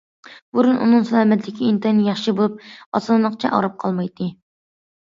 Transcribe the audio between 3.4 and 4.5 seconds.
ئاغرىپ قالمايتتى.